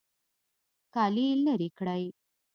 [0.93, 2.03] کالي لرې کړئ